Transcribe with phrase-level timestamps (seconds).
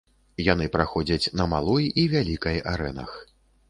[0.45, 3.11] Яны праходзяць на малой і вялікай арэнах.